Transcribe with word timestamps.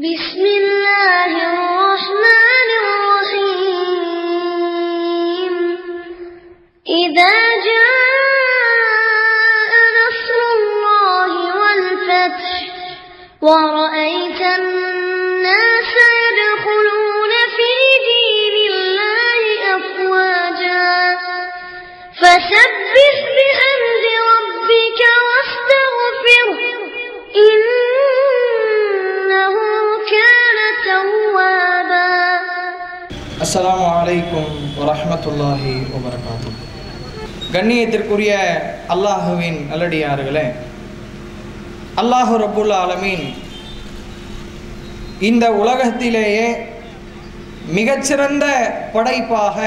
بسم 0.00 0.44
الله 0.46 1.30
الرحمن 1.52 2.39
வரமத்துல்லாஹி 35.20 35.72
வபரகாத்து 35.92 36.50
கண்ணியத்திற்குரிய 37.54 38.32
அல்லாஹுவின் 38.94 39.58
நல்லடியார்களே 39.70 40.44
அல்லாஹு 42.02 42.34
ரபுல் 42.44 42.72
ஆலமீன் 42.82 43.26
இந்த 45.28 45.44
உலகத்திலேயே 45.62 46.46
மிகச்சிறந்த 47.78 48.46
படைப்பாக 48.94 49.58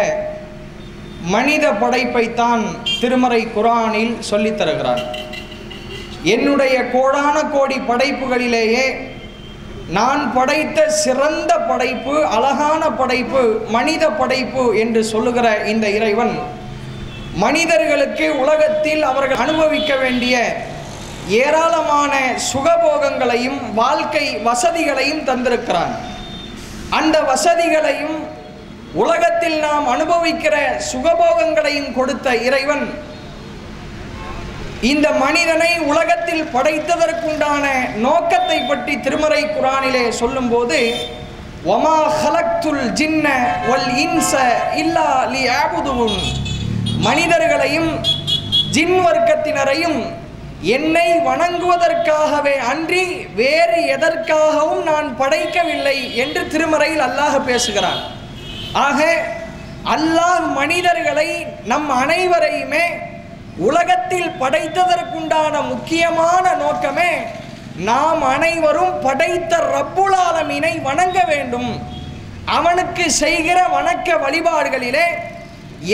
மனித 1.36 1.66
படைப்பைத்தான் 1.84 2.64
திருமறை 3.02 3.42
குரானில் 3.58 4.16
சொல்லித் 4.30 4.60
தருகிறார். 4.62 5.04
என்னுடைய 6.36 6.76
கோடான 6.96 7.36
கோடி 7.56 7.78
படைப்புகளிலேயே 7.92 8.86
நான் 9.88 10.34
படைத்த 10.34 10.90
சிறந்த 10.90 11.58
படைப்பு 11.58 12.26
அழகான 12.26 12.90
படைப்பு 12.90 13.66
மனித 13.70 14.10
படைப்பு 14.10 14.78
என்று 14.78 15.04
சொல்லுகிற 15.04 15.66
இந்த 15.66 15.90
இறைவன் 15.90 16.40
மனிதர்களுக்கு 17.34 18.40
உலகத்தில் 18.40 19.04
அவர்கள் 19.04 19.38
அனுபவிக்க 19.38 19.96
வேண்டிய 19.96 20.56
ஏராளமான 21.28 22.36
சுகபோகங்களையும் 22.54 23.74
வாழ்க்கை 23.74 24.38
வசதிகளையும் 24.38 25.26
தந்திருக்கிறான். 25.28 25.94
அந்த 26.90 27.22
வசதிகளையும் 27.22 28.28
உலகத்தில் 28.94 29.60
நாம் 29.60 29.88
அனுபவிக்கிற 29.88 30.56
சுகபோகங்களையும் 30.94 31.94
கொடுத்த 31.94 32.36
இறைவன் 32.36 32.94
இந்த 34.90 35.08
மனிதனை 35.12 35.72
உலகத்தில் 35.80 36.46
படைத்ததற்குண்டான 36.54 37.66
நோக்கத்தை 37.96 38.58
பற்றி 38.62 38.94
திருமறை 39.00 39.44
குரானிலே 39.46 40.10
சொல்லும்போது 40.10 40.80
ஒமா 41.66 41.98
ஹலக்துல் 42.22 42.86
ஜின்ன 42.94 43.28
வல் 43.68 43.92
இன்ச 43.98 44.32
இல்லா 44.76 45.10
லி 45.26 45.44
மனிதர்களையும் 46.98 47.92
ஜின் 48.72 48.98
வர்க்கத்தினரையும் 49.06 50.00
என்னை 50.62 51.08
வணங்குவதற்காகவே 51.26 52.54
அன்றி 52.58 53.06
வேறு 53.36 53.80
எதற்காகவும் 53.86 54.84
நான் 54.84 55.10
படைக்கவில்லை 55.18 55.98
என்று 56.16 56.48
திருமறையில் 56.48 57.02
அல்லாஹ் 57.02 57.40
பேசுகிறான். 57.44 58.02
ஆக 58.74 59.00
அல்லாஹ் 59.86 60.46
மனிதர்களை 60.54 61.30
நம் 61.66 61.90
அனைவரையுமே 61.90 62.86
உலகத்தில் 63.58 64.30
படைத்ததற்குண்டான 64.40 65.56
முக்கியமான 65.68 66.46
நோக்கமே 66.56 67.12
நாம் 67.76 68.22
அனைவரும் 68.22 68.96
படைத்த 69.02 69.54
ரப்புலாலமினை 69.76 70.82
வணங்க 70.82 71.20
வேண்டும். 71.28 71.72
அவனுக்கு 72.58 73.12
செய்கிற 73.12 73.60
வணக்க 73.76 74.18
வழிபாடுகளிலே 74.24 75.08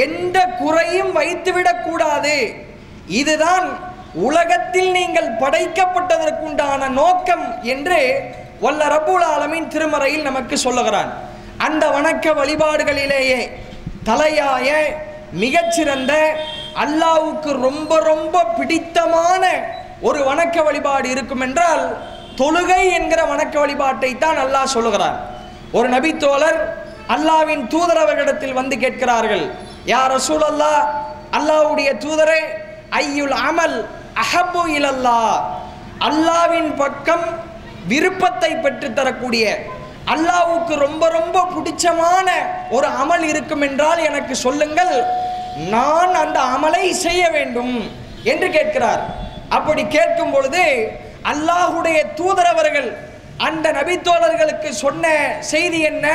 எந்த 0.06 0.38
குறையும் 0.62 1.12
வைத்துவிடக்கூடாது 1.18 2.36
இதுதான் 3.08 3.68
உலகத்தில் 4.14 4.92
நீங்கள் 4.92 5.36
படைக்கப்பட்டதற்குண்டான 5.42 6.90
நோக்கம் 7.02 7.64
என்று 7.64 8.00
வல்ல 8.60 8.88
ரப்புல் 8.96 9.26
ஆலமின் 9.34 9.68
திருமறையில் 9.68 10.28
நமக்கு 10.30 10.58
சொல்லுகிறான். 10.58 11.12
அந்த 11.58 11.84
வணக்க 11.88 12.34
வழிபாடுகளிலேயே 12.40 13.40
தலையாய 14.04 14.70
மிகச்சிறந்த 15.44 16.14
அல்லாவுக்கு 16.84 17.52
ரொம்ப 17.62 17.92
ரொம்ப 18.04 18.44
பிடித்தமான 18.58 19.44
ஒரு 20.02 20.20
வணக்க 20.24 20.58
வழிபாடு 20.64 21.08
இருக்கும் 21.10 21.44
என்றால் 21.48 21.84
தொழுகை 22.40 22.84
என்கிற 22.98 23.22
வணக்க 23.26 23.56
வழிபாட்டை 23.60 24.12
தான் 24.18 24.38
அல்லாஹ் 24.38 24.74
சொல்லுகிறார் 24.76 25.18
ஒரு 25.72 25.88
நபித்தோழர் 25.90 26.60
அல்லாவின் 27.16 27.64
தூதரவர்களிடத்தில் 27.68 28.58
வந்து 28.60 28.76
கேட்கிறார்கள் 28.78 29.46
யார் 29.86 30.12
ரசூல் 30.12 30.46
அல்லா 30.48 30.74
அல்லாவுடைய 31.38 31.90
தூதரே 32.04 32.42
ஐயுல் 33.00 33.36
அமல் 33.42 33.78
அஹபு 34.24 34.64
இலல்லா 34.78 35.20
அல்லாவின் 36.08 36.72
பக்கம் 36.76 37.28
விருப்பத்தை 37.88 38.52
பெற்றுத்தரக்கூடிய 38.58 39.46
அல்லாவுக்கு 40.14 40.74
ரொம்ப 40.80 41.04
ரொம்ப 41.10 41.38
பிடிச்சமான 41.48 42.28
ஒரு 42.70 42.88
அமல் 43.00 43.26
இருக்கும் 43.32 43.66
என்றால் 43.68 44.00
எனக்கு 44.02 44.36
சொல்லுங்கள் 44.38 44.94
நான் 45.68 46.14
அந்த 46.14 46.40
அமலை 46.40 46.90
செய்ய 46.90 47.30
வேண்டும் 47.30 47.92
என்று 48.24 48.50
கேட்கிறார். 48.50 49.02
அப்படி 49.50 49.88
கேட்கும் 49.88 50.32
பொழுது 50.32 50.64
அல்லாஹுடைய 51.24 52.14
தூதரவர்கள் 52.14 52.98
அந்த 53.38 53.72
நபித்தோழர்களுக்கு 53.72 54.70
சொன்ன 54.70 55.06
செய்தி 55.40 55.80
என்ன? 55.82 56.08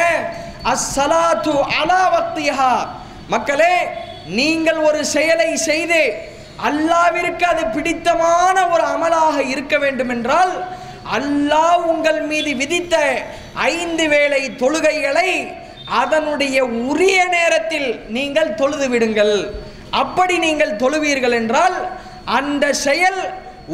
அஸ்ஸலாத்து 0.63 1.55
அலா 1.81 2.89
மக்களே 3.29 3.75
நீங்கள் 4.27 4.77
ஒரு 4.77 5.05
செயலை 5.05 5.57
செய்து 5.57 6.03
அல்லாவிற்கு 6.63 7.45
அது 7.45 7.67
பிடித்தமான 7.67 8.69
ஒரு 8.69 8.83
அமலாக 8.83 9.43
இருக்க 9.43 9.79
வேண்டும் 9.79 10.09
என்றால் 10.09 10.65
அல்லாஹ் 11.13 11.83
உங்கள் 11.83 12.21
மீது 12.21 12.55
விதித்த 12.55 12.97
ஐந்து 13.55 14.09
வேளை 14.09 14.57
தொழுகைகளை 14.57 15.31
அதனுடைய 16.01 16.57
உரிய 16.91 17.19
நேரத்தில் 17.37 17.89
நீங்கள் 18.17 18.57
தொழுது 18.61 18.87
விடுங்கள். 18.93 19.37
அப்படி 20.03 20.35
நீங்கள் 20.47 20.79
தொழுவீர்கள் 20.83 21.37
என்றால் 21.41 21.77
அந்த 22.39 22.65
செயல் 22.87 23.21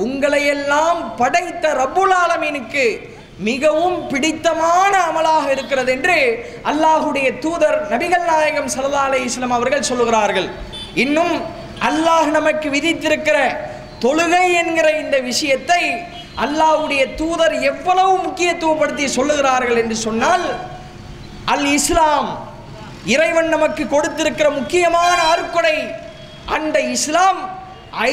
உங்களையெல்லாம் 0.05 1.01
படைத்த 1.21 1.65
ரப்புல் 1.81 2.15
ஆலமீனுக்கு 2.23 2.85
மிகவும் 3.49 3.99
பிடித்தமான 4.11 4.93
அமலாக 5.11 5.45
இருக்கிறது 5.55 5.91
என்று 5.97 6.17
அல்லாஹுடைய 6.71 7.29
தூதர் 7.45 7.79
நபிகள் 7.93 8.27
நாயகம் 8.31 8.71
சல்லா 8.75 9.05
அலி 9.09 9.21
இஸ்லாம் 9.29 9.57
அவர்கள் 9.59 9.89
சொல்லுகிறார்கள். 9.91 10.49
இன்னும் 11.05 11.35
அல்லாஹ் 11.89 12.29
நமக்கு 12.39 12.69
விதித்திருக்கிற 12.77 13.39
தொழுகை 14.05 14.47
என்கிற 14.63 14.87
இந்த 15.03 15.17
விஷயத்தை 15.31 15.83
அல்லாஹுடைய 16.45 17.03
தூதர் 17.21 17.55
எவ்வளவு 17.71 18.13
முக்கியத்துவப்படுத்தி 18.27 19.07
சொல்லுகிறார்கள் 19.19 19.81
என்று 19.83 19.97
சொன்னால் 20.07 20.47
அல் 21.53 21.67
இஸ்லாம். 21.79 22.29
இறைவன் 23.15 23.49
நமக்கு 23.55 23.83
கொடுத்திருக்கிற 23.95 24.49
முக்கியமான 24.59 25.19
அருக்கொடை 25.33 25.77
அந்த 26.57 26.77
இஸ்லாம் 26.97 27.41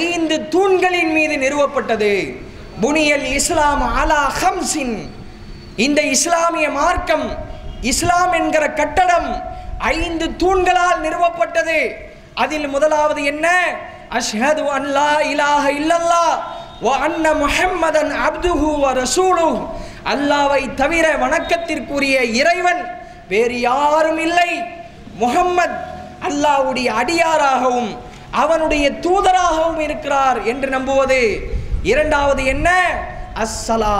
ஐந்து 0.01 0.35
தூண்களின் 0.53 1.11
மீது 1.17 1.35
நிறுவப்பட்டது. 1.43 2.13
புனியல் 2.83 3.27
இஸ்லாம் 3.39 3.83
அலா 4.01 4.21
ஹம்சின். 4.41 4.97
இந்த 5.85 6.01
இஸ்லாமிய 6.15 6.67
மார்க்கம் 6.79 7.27
இஸ்லாம் 7.91 8.33
என்கிற 8.39 8.65
கட்டடம் 8.79 9.29
ஐந்து 9.95 10.25
தூண்களால் 10.41 11.03
நிறுவப்பட்டது. 11.05 11.79
அதில் 12.43 12.67
முதலாவது 12.75 13.21
என்ன? 13.31 13.47
அஷ்ஹது 14.17 14.63
அன்லா 14.77 15.11
இலாஹ 15.31 15.65
இல்லல்லா 15.79 16.25
ஓ 16.87 16.91
அன்ன 17.05 17.25
முஹம்மதன் 17.43 18.11
அப்துஹு 18.27 18.69
வ 18.83 18.87
ரசூலுஹு. 19.01 19.59
அல்லாவை 20.13 20.61
தவிர 20.81 21.05
வணக்கத்திற்குரிய 21.23 22.17
இறைவன் 22.41 22.81
வேறு 23.29 23.59
யாரும் 23.59 24.19
இல்லை. 24.19 24.61
முகம்மத் 25.19 25.79
அல்லாவுடைய 26.27 26.85
அடியாராகவும் 26.85 27.97
அவனுடைய 28.31 28.91
தூதராகவும் 28.91 29.79
இருக்கிறார் 29.79 30.43
என்று 30.43 30.69
நம்புவது. 30.69 31.39
இரண்டாவது 31.83 32.45
என்ன? 32.45 32.69
அஸ்ஸலா 33.33 33.99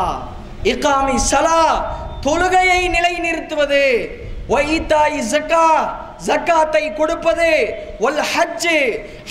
இகாமி 0.64 1.16
சலா 1.32 1.86
தொழுகையை 2.22 2.90
நிலைநிறுத்துவது. 2.90 4.08
ஒய்தாய் 4.50 5.22
ஜக்கா 5.32 5.90
ஜக்காத்தை 6.28 6.96
கொடுப்பது. 6.96 7.76
ஒல் 8.00 8.24
ஹஜ்ஜு 8.34 8.78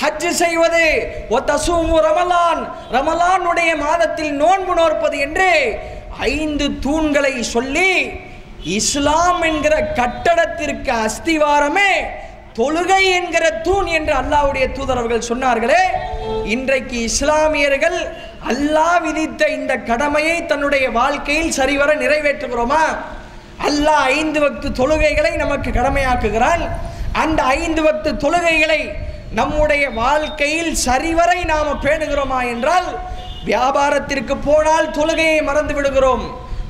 ஹஜ்ஜு 0.03 0.29
செய்வது. 0.29 1.13
ஒ 1.31 1.39
தசூமு 1.39 1.97
ரமலான். 2.09 2.69
ரமலானுடைய 2.93 3.77
மாதத்தில் 3.77 4.33
நோன்பு 4.33 4.75
நோற்பது 4.75 5.19
என்று 5.19 5.79
ஐந்து 6.19 6.69
தூண்களை 6.69 7.41
சொல்லி 7.41 8.11
இஸ்லாம் 8.75 9.43
என்கிற 9.43 9.75
கட்டடத்திற்கு 9.99 10.93
அஸ்திவாரமே 11.07 11.91
தொழுகை 12.59 13.03
என்கிற 13.19 13.51
தூண் 13.51 13.87
என்று 13.87 14.13
அல்லாஹ்வுடைய 14.13 14.67
தூதரவர்கள் 14.77 15.29
சொன்னார்களே 15.29 15.83
இன்றைக்கு 16.55 16.97
இஸ்லாமியர்கள் 17.01 17.99
அல்லாஹ் 18.53 19.03
விதித்த 19.05 19.49
இந்த 19.49 19.73
கடமையை 19.91 20.47
தன்னுடைய 20.47 20.91
வாழ்க்கையில் 20.91 21.51
சரிவர 21.51 21.95
நிறைவேற்றுகிறோமா? 21.95 22.85
அல்லாஹ் 23.69 24.07
ஐந்து 24.21 24.41
வக்து 24.41 24.69
தொழுகைகளை 24.81 25.37
நமக்கு 25.37 25.71
கடமையாக்குகிறான். 25.71 26.65
அந்த 27.13 27.43
ஐந்து 27.43 27.83
வக்து 27.83 28.13
தொழுகைகளை 28.25 28.81
நம்முடைய 29.33 29.91
வாழ்க்கையில் 29.91 30.75
சரிவரை 30.87 31.39
நாம் 31.45 31.81
பேணுகிறோமா 31.85 32.41
என்றால் 32.55 32.89
வியாபாரத்திற்கு 33.45 34.37
போனால் 34.49 34.91
தொழுகையை 34.91 35.43
மறந்து 35.43 35.75
விடுகிறோம். 35.75 36.27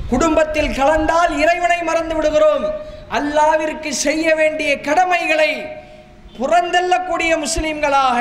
குடும்பத்தில் 0.09 0.75
கலந்தால் 0.79 1.31
இறைவனை 1.43 1.79
அல்லாவிற்கு 3.17 3.89
செய்ய 4.05 4.35
வேண்டிய 4.39 4.71
கடமைகளை 4.87 5.51
புறந்தள்ளக்கூடிய 6.39 7.31
முஸ்லிம்களாக 7.43 8.17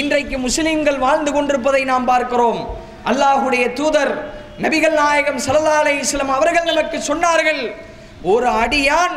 இன்றைக்கு 0.00 0.36
முஸ்லிம்கள் 0.44 1.02
வாழ்ந்து 1.06 1.30
கொண்டிருப்பதை 1.32 1.82
நாம் 1.92 2.08
பார்க்கிறோம். 2.10 2.60
அல்லாஹுடைய 3.10 3.64
தூதர் 3.78 4.12
நபிகள் 4.64 4.96
நாயகம் 5.02 5.40
சல்லா 5.46 5.74
அலைஹி 5.82 6.02
இஸ்லாம் 6.06 6.36
அவர்கள் 6.38 6.68
நமக்கு 6.70 6.98
சொன்னார்கள் 7.10 7.62
ஒரு 8.32 8.48
அடியான் 8.62 9.16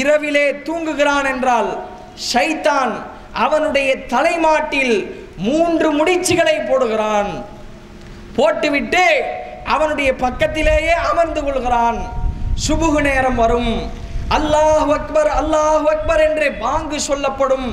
இரவிலே 0.00 0.46
தூங்குகிறான் 0.66 1.28
என்றால் 1.32 1.70
ஷைத்தான் 2.32 2.92
அவனுடைய 3.44 3.90
தலைமாட்டில் 4.14 4.96
மூன்று 5.46 5.88
முடிச்சுகளை 5.98 6.56
போடுகிறான். 6.70 7.30
போட்டுவிட்டு 8.36 9.04
அவனுடைய 9.74 10.10
பக்கத்திலேயே 10.24 10.94
அமர்ந்து 11.10 11.40
கொள்கிறான். 11.44 11.98
சுபுகு 12.66 13.00
நேரம் 13.08 13.40
வரும். 13.42 13.72
அல்லாஹ் 14.36 14.90
அக்பர் 14.98 15.30
அல்லாஹ் 15.40 15.86
அக்பர் 15.94 16.22
என்று 16.28 16.48
பாங்கு 16.64 16.98
சொல்லப்படும் 17.08 17.68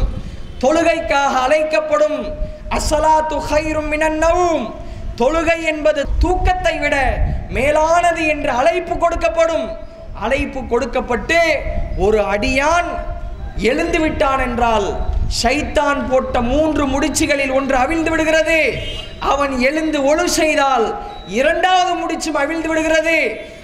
தொழுகைக்காக 0.63 1.33
அழைக்கப்படும் 1.45 2.19
அஸ்ஸலாத்து 2.77 3.35
ஹைரும் 3.49 3.89
மினன்னவும் 3.93 4.63
தொழுகை 5.19 5.59
என்பது 5.71 6.01
தூக்கத்தை 6.23 6.73
விட 6.83 6.95
மேலானது 7.57 8.23
என்று 8.33 8.51
அழைப்பு 8.61 8.95
கொடுக்கப்படும். 9.03 9.67
அழைப்பு 10.25 10.59
கொடுக்கப்பட்டு 10.71 11.39
ஒரு 12.05 12.19
அடியான் 12.33 12.89
எழுந்து 13.69 13.99
விட்டான் 14.03 14.41
என்றால் 14.47 14.87
ஷைத்தான் 15.41 16.01
போட்ட 16.09 16.41
மூன்று 16.51 16.83
முடிச்சுகளில் 16.93 17.53
ஒன்று 17.59 17.75
அவிழ்ந்து 17.83 18.11
விடுகிறது. 18.13 18.59
அவன் 19.31 19.53
எழுந்து 19.69 19.99
ஒழு 20.11 20.25
செய்தால் 20.39 20.85
இரண்டாவது 21.39 21.93
முடிச்சும் 22.01 22.39
அவிழ்ந்து 22.43 22.69
விடுகிறது. 22.71 23.17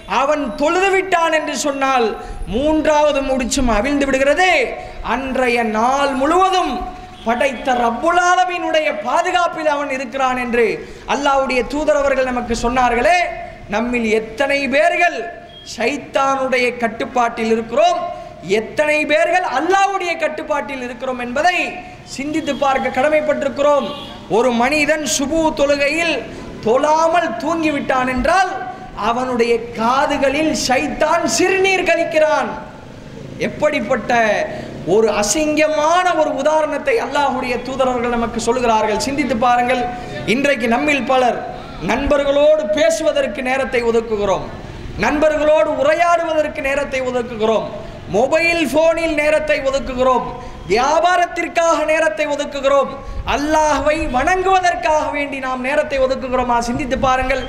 அவன் 0.07 0.55
தொழுது 0.55 0.89
விட்டான் 0.89 1.31
என்று 1.31 1.55
சொன்னால் 1.57 2.17
மூன்றாவது 2.47 3.21
முடிச்சும் 3.21 3.67
அவிழ்ந்து 3.67 4.05
விடுகிறது. 4.05 4.77
அன்றைய 5.03 5.63
நாள் 5.63 6.09
முழுவதும் 6.09 7.01
படைத்த 7.25 7.73
ரப்புலாதமீனுடைய 7.73 9.01
பாதுகாப்பில் 9.03 9.67
அவன் 9.67 9.89
இருக்கிறான் 9.89 10.37
என்று 10.37 10.65
அல்லாஹ்வுடைய 11.07 11.67
தூதர் 11.67 11.95
அவர்கள் 11.95 12.25
நமக்கு 12.25 12.55
சொன்னார்களே 12.69 13.17
நம்மில் 13.69 14.11
எத்தனை 14.11 14.67
பேர்கள் 14.67 15.17
ஷைத்தானுடைய 15.77 16.77
கட்டுப்பாட்டில் 16.77 17.51
இருக்கிறோம்? 17.51 17.99
எத்தனை 18.47 19.05
பேர்கள் 19.05 19.45
அல்லாஹ்வுடைய 19.57 20.19
கட்டுப்பாட்டில் 20.19 20.81
இருக்கிறோம் 20.81 21.19
என்பதை 21.19 21.57
சிந்தித்து 22.03 22.55
பார்க்க 22.55 23.01
கடமைப்பட்டிருக்கிறோம். 23.01 23.87
ஒரு 24.29 24.51
மனிதன் 24.51 25.05
சுபு 25.17 25.53
தொழுகையில் 25.55 26.23
தொழாமல் 26.63 27.29
தூங்கிவிட்டான் 27.43 28.07
என்றால் 28.07 28.51
அவனுடைய 28.95 29.53
காதுகளில் 29.79 30.53
சைத்தான் 30.67 31.23
சிறுநீர் 31.37 31.87
கழிக்கிறான். 31.89 32.49
எப்படிப்பட்ட 33.37 34.11
ஒரு 34.85 35.07
அசிங்கமான 35.09 36.05
ஒரு 36.21 36.35
உதாரணத்தை 36.35 36.95
அல்லாஹுடைய 37.05 37.53
தூதரவர்கள் 37.67 38.15
நமக்கு 38.17 38.39
சொல்கிறார்கள் 38.39 38.99
சிந்தித்து 38.99 39.37
பாருங்கள். 39.37 39.83
இன்றைக்கு 40.25 40.67
நம்மில் 40.67 41.03
பலர் 41.03 41.39
நண்பர்களோடு 41.91 42.63
பேசுவதற்கு 42.77 43.41
நேரத்தை 43.41 43.83
ஒதுக்குகிறோம். 43.83 44.45
நண்பர்களோடு 44.99 45.69
உரையாடுவதற்கு 45.81 46.61
நேரத்தை 46.61 47.01
ஒதுக்குகிறோம். 47.01 47.67
மொபைல் 48.09 48.67
போனில் 48.73 49.13
நேரத்தை 49.13 49.61
ஒதுக்குகிறோம். 49.61 50.25
வியாபாரத்திற்காக 50.67 51.85
நேரத்தை 51.85 52.27
ஒதுக்குகிறோம். 52.27 52.91
அல்லாஹ்வை 53.35 53.97
வணங்குவதற்காக 54.17 55.11
வேண்டி 55.11 55.39
நாம் 55.39 55.61
நேரத்தை 55.61 55.99
ஒதுக்குகிறோமா? 55.99 56.59
சிந்தித்து 56.59 56.97
பாருங்கள். 56.97 57.43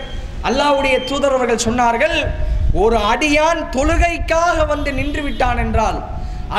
அல்லாஹ்வுடைய 0.48 0.96
தூதரவர்கள் 1.10 1.64
சொன்னார்கள் 1.66 2.16
ஒரு 2.82 2.96
அடியான் 3.12 3.60
தொழுகைக்காக 3.76 4.56
வந்து 4.72 4.90
நின்று 4.98 5.22
விட்டான் 5.26 5.60
என்றால் 5.64 5.98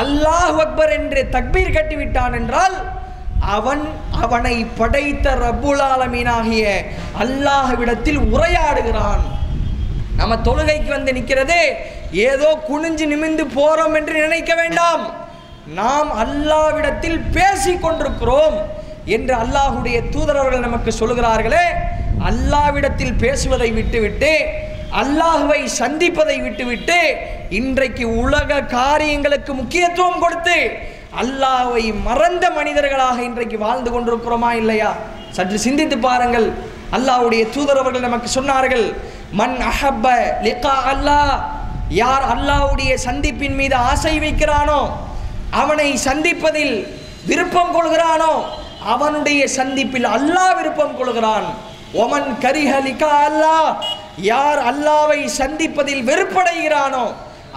அல்லாஹ் 0.02 0.58
அக்பர் 0.64 0.92
என்று 0.98 1.20
தக்பீர் 1.34 1.74
கட்டி 1.76 1.96
விட்டான் 2.02 2.36
என்றால் 2.40 2.76
அவன் 3.56 3.82
அவனை 4.24 4.54
படைத்த 4.78 5.34
ரபுலாலமீனாகிய 5.42 6.64
அல்லாஹ்விடத்தில் 7.24 8.20
உரையாடுகிறான். 8.34 9.24
நம்ம 10.18 10.36
தொழுகைக்கு 10.48 10.90
வந்து 10.96 11.12
நிற்கிறது 11.18 11.60
ஏதோ 12.30 12.48
குனிஞ்சு 12.68 13.06
நிமிந்து 13.12 13.44
போறோம் 13.58 13.96
என்று 13.98 14.14
நினைக்க 14.26 14.52
வேண்டாம். 14.62 15.04
நாம் 15.80 16.10
அல்லாவிடத்தில் 16.24 17.20
பேசிக் 17.36 17.82
கொண்டிருக்கிறோம் 17.84 18.56
என்று 19.16 19.34
அல்லாஹுடைய 19.42 19.96
தூதரவர்கள் 20.14 20.66
நமக்கு 20.66 20.92
சொல்கிறார்களே 21.00 21.64
அல்லாவிடத்தில் 22.24 23.14
பேசுவதை 23.14 23.72
விட்டுவிட்டு 23.72 24.32
அல்லாஹுவை 24.92 25.60
சந்திப்பதை 25.80 26.42
விட்டுவிட்டு 26.42 26.98
இன்றைக்கு 27.50 28.04
உலக 28.22 28.60
காரியங்களுக்கு 28.62 29.54
முக்கியத்துவம் 29.54 30.20
கொடுத்து 30.20 30.58
அல்லாஹை 31.22 31.92
மறந்த 31.92 32.50
மனிதர்களாக 32.50 33.18
இன்றைக்கு 33.22 33.58
வாழ்ந்து 33.58 33.90
கொண்டிருக்கிறோமா 33.90 34.50
இல்லையா? 34.52 34.96
சற்று 35.32 35.58
சிந்தித்து 35.58 35.98
பாருங்கள். 35.98 36.48
அல்லாஹ்வுடைய 36.92 37.50
தூதரவர்கள் 37.54 38.00
நமக்கு 38.00 38.28
சொன்னார்கள் 38.28 38.86
மன் 39.32 39.56
அஹப்ப 39.70 40.06
லிகா 40.42 40.74
அல்லாஹ் 40.92 41.32
யார் 41.88 42.24
அல்லாஹ்வுடைய 42.34 42.92
சந்திப்பின் 43.06 43.54
மீது 43.54 43.74
ஆசை 43.74 44.18
வைக்கிறானோ 44.18 44.80
அவனை 45.50 45.96
சந்திப்பதில் 45.96 46.76
விருப்பம் 47.26 47.72
கொள்கிறானோ 47.76 48.34
அவனுடைய 48.94 49.46
சந்திப்பில் 49.48 50.04
அல்லாஹ் 50.04 50.56
விருப்பம் 50.56 50.96
கொள்கிறான். 50.96 51.46
ஒமன் 51.92 52.30
கரிஹலிகா 52.44 53.10
அல்லா. 53.28 53.58
அல்லாஹ் 53.58 53.70
யார் 54.32 54.60
அல்லாவை 54.70 55.20
சந்திப்பதில் 55.40 56.02
வெறுப்படைகிறானோ 56.10 57.04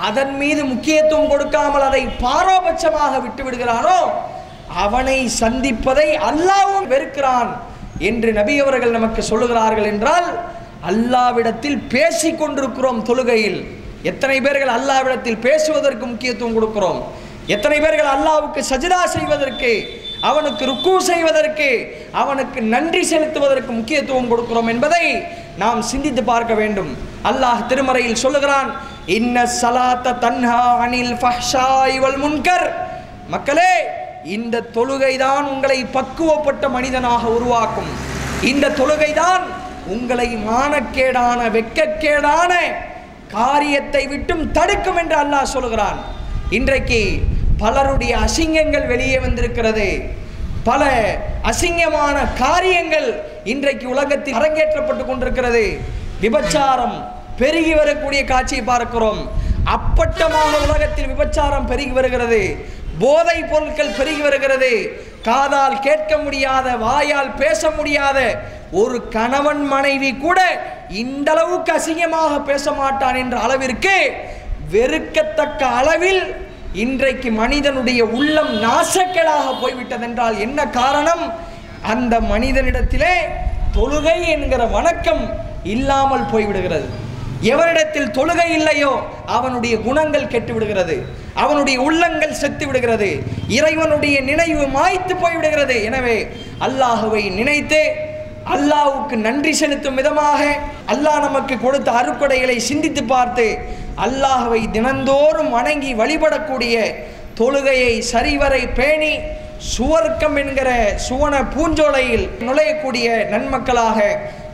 அதன் 0.07 0.33
மீது 0.41 0.61
முக்கியத்துவம் 0.65 1.31
கொடுக்காமல் 1.31 1.85
அதை 1.89 2.03
பாரபட்சமாக 2.23 3.13
விட்டு 3.21 3.43
விடுகிறானோ 3.45 3.99
அவனை 4.83 5.17
சந்திப்பதை 5.41 6.09
அல்லாவும் 6.29 6.87
வெறுக்கிறான் 6.93 7.49
என்று 8.09 8.29
நபி 8.39 8.59
அவர்கள் 8.63 8.95
நமக்கு 8.97 9.21
சொல்லுகிறார்கள் 9.31 9.87
என்றால் 9.93 10.27
அல்லாவிடத்தில் 10.89 11.79
பேசி 11.93 12.29
கொண்டிருக்கிறோம் 12.35 13.01
தொழுகையில். 13.09 13.59
எத்தனை 14.03 14.41
பேர்கள் 14.41 14.75
அல்லாவிடத்தில் 14.77 15.41
பேசுவதற்கு 15.47 16.05
முக்கியத்துவம் 16.05 16.55
கொடுக்கிறோம்? 16.57 16.99
எத்தனை 17.55 17.79
பேர்கள் 17.79 18.11
அல்லாவுக்கு 18.15 18.61
சஜிதா 18.71 19.01
செய்வதற்கு 19.15 19.71
அவனுக்கு 20.27 20.63
ருக்கு 20.69 20.93
செய்வதற்கு 21.09 21.67
அவனுக்கு 22.21 22.59
நன்றி 22.73 23.01
செலுத்துவதற்கு 23.11 23.71
முக்கியத்துவம் 23.77 24.29
கொடுக்கிறோம் 24.31 24.71
என்பதை 24.73 25.05
நாம் 25.61 25.81
சிந்தித்து 25.91 26.23
பார்க்க 26.31 26.53
வேண்டும். 26.61 26.91
அல்லாஹ் 27.29 27.61
திருமறையில் 27.69 28.21
சொல்லுகிறான் 28.23 28.69
இன்ன 29.17 29.45
சலாத்த 29.61 30.15
தன்ஹா 30.25 30.61
அனில் 30.85 31.15
ஃபஹ்ஷாய்வல் 31.21 32.19
முன்கர். 32.23 32.67
மக்களே 33.33 33.73
இந்த 34.35 34.65
தொழுகைதான் 34.77 35.45
உங்களை 35.53 35.79
பக்குவப்பட்ட 35.97 36.63
மனிதனாக 36.75 37.23
உருவாக்கும். 37.37 37.91
இந்த 38.51 38.73
தொழுகைதான் 38.79 39.43
உங்களை 39.95 40.29
மானக்கேடான 40.49 41.39
வெட்கக்கேடான 41.55 42.53
காரியத்தை 43.37 44.03
விட்டும் 44.13 44.45
தடுக்கும் 44.57 44.99
என்று 45.01 45.17
அல்லாஹ் 45.23 45.53
சொல்கிறான் 45.55 45.99
இன்றைக்கு 46.57 47.01
பலருடைய 47.61 48.13
அசிங்கங்கள் 48.25 48.89
வெளியே 48.93 49.17
வந்திருக்கிறது. 49.25 49.87
பல 50.69 50.83
அசிங்கமான 51.51 52.17
காரியங்கள் 52.43 53.07
இன்றைக்கு 53.53 53.85
உலகத்தில் 53.93 54.37
அரங்கேற்றப்பட்டு 54.39 55.03
கொண்டிருக்கிறது. 55.05 55.63
விபச்சாரம் 56.23 56.97
பெருகி 57.41 57.73
வரக்கூடிய 57.79 58.21
காட்சியை 58.31 58.63
பார்க்கிறோம். 58.71 59.21
அப்பட்டமாக 59.75 60.51
உலகத்தில் 60.67 61.11
விபச்சாரம் 61.13 61.69
பெருகி 61.71 61.93
வருகிறது. 61.99 62.41
போதை 63.01 63.37
பொருட்கள் 63.51 63.95
பெருகி 63.99 64.23
வருகிறது. 64.27 64.71
காதால் 65.27 65.77
கேட்க 65.87 66.11
முடியாத 66.25 66.67
வாயால் 66.85 67.31
பேச 67.41 67.71
முடியாத 67.77 68.19
ஒரு 68.81 68.97
கணவன் 69.15 69.63
மனைவி 69.73 70.11
கூட 70.25 70.39
இந்த 71.03 71.29
அளவுக்கு 71.35 71.71
அசிங்கமாக 71.77 72.33
பேச 72.51 72.71
மாட்டான் 72.81 73.19
என்ற 73.23 73.35
அளவிற்கு 73.45 73.95
வெறுக்கத்தக்க 74.73 75.61
அளவில் 75.79 76.21
இன்றைக்கு 76.73 77.29
மனிதனுடைய 77.31 78.01
உள்ளம் 78.17 78.51
நாசக்கேடாக 78.63 79.45
போய்விட்டதென்றால் 79.61 80.35
என்ன 80.45 80.59
காரணம்? 80.79 81.23
அந்த 81.93 82.15
மனிதனிடத்திலே 82.31 83.13
தொழுகை 83.77 84.17
என்கிற 84.33 84.61
வணக்கம் 84.75 85.23
இல்லாமல் 85.73 86.25
போய்விடுகிறது. 86.31 86.87
எவரிடத்தில் 87.53 88.13
தொழுகை 88.17 88.47
இல்லையோ 88.57 88.91
அவனுடைய 89.37 89.75
குணங்கள் 89.87 90.31
கெட்டு 90.33 90.53
விடுகிறது 90.53 90.97
அவனுடைய 91.43 91.77
உள்ளங்கள் 91.87 92.39
செத்து 92.41 92.65
விடுகிறது 92.67 93.09
இறைவனுடைய 93.57 94.15
நினைவு 94.29 94.67
மாய்த்து 94.77 95.15
போய்விடுகிறது. 95.23 95.77
எனவே 95.89 96.17
அல்லாஹுவை 96.67 97.23
நினைத்து 97.39 97.81
அல்லாஹுக்கு 98.55 99.15
நன்றி 99.27 99.51
செலுத்தும் 99.61 99.97
விதமாக 99.99 100.41
அல்லாஹ் 100.93 101.25
நமக்கு 101.27 101.55
கொடுத்த 101.65 101.89
அருக்கொடைகளை 101.99 102.59
சிந்தித்து 102.69 103.03
பார்த்து 103.03 103.45
அல்லாஹவை 103.99 104.61
தினந்தோறும் 104.71 105.51
வணங்கி 105.51 105.91
வழிபடக்கூடிய 105.93 106.75
தொழுகையை 107.39 107.93
சரிவரை 108.11 108.63
பேணி 108.77 109.11
சுவர்க்கம் 109.69 110.37
என்கிற 110.41 110.69
சுவன 111.07 111.33
பூஞ்சோலையில் 111.53 112.25
நுழையக்கூடிய 112.45 113.07
நன்மக்களாக 113.31 113.97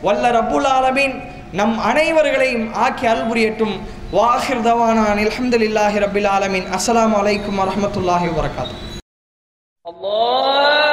வல்ல 0.02 0.32
ரபுல் 0.38 0.68
ஆலமின் 0.72 1.14
நம் 1.52 1.76
அனைவர்களையும் 1.90 2.66
ஆக்கி 2.84 3.06
அல்புரியட்டும் 3.06 3.76
வாஹிர் 4.12 4.64
தவானான் 4.66 5.20
அலமதுல்லாஹி 5.24 6.02
ரபில் 6.04 6.28
ஆலமின். 6.28 6.66
அஸ்லாம் 6.76 7.16
வலைக்கம் 7.18 7.60
வரமத்துல்லாஹி 7.62 8.28
வரகாத்து 8.38 8.84
Allah 9.84 10.85